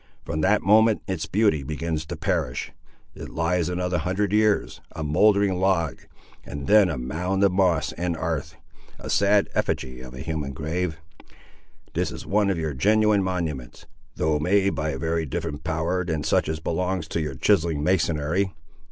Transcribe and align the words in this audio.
From 0.25 0.41
that 0.41 0.63
moment 0.63 1.03
its 1.07 1.27
beauty 1.27 1.61
begins 1.61 2.07
to 2.07 2.15
perish. 2.15 2.71
It 3.13 3.29
lies 3.29 3.69
another 3.69 3.99
hundred 3.99 4.33
years, 4.33 4.81
a 4.95 5.03
mouldering 5.03 5.59
log, 5.59 5.99
and 6.43 6.65
then 6.65 6.89
a 6.89 6.97
mound 6.97 7.43
of 7.43 7.51
moss 7.51 7.91
and 7.91 8.17
'arth; 8.17 8.55
a 8.97 9.11
sad 9.11 9.47
effigy 9.53 10.01
of 10.01 10.15
a 10.15 10.21
human 10.21 10.53
grave. 10.53 10.99
This 11.93 12.11
is 12.11 12.25
one 12.25 12.49
of 12.49 12.57
your 12.57 12.73
genuine 12.73 13.21
monuments, 13.21 13.85
though 14.15 14.39
made 14.39 14.71
by 14.73 14.89
a 14.89 14.97
very 14.97 15.27
different 15.27 15.63
power 15.63 16.03
than 16.03 16.23
such 16.23 16.49
as 16.49 16.59
belongs 16.59 17.07
to 17.09 17.21
your 17.21 17.35
chiseling 17.35 17.83
masonry! 17.83 18.51